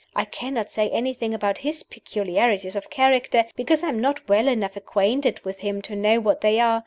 I 0.15 0.25
cannot 0.25 0.71
say 0.71 0.89
anything 0.89 1.31
about 1.31 1.59
his 1.59 1.83
peculiarities 1.83 2.75
of 2.75 2.89
character, 2.89 3.45
because 3.55 3.83
I 3.83 3.89
am 3.89 4.01
not 4.01 4.27
well 4.27 4.47
enough 4.47 4.75
acquainted 4.75 5.39
with 5.45 5.59
him 5.59 5.79
to 5.83 5.95
know 5.95 6.19
what 6.19 6.41
they 6.41 6.59
are. 6.59 6.79